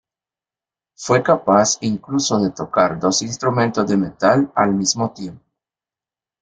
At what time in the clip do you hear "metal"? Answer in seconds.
3.97-4.51